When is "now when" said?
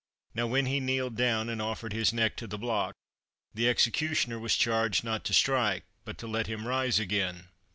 0.33-0.65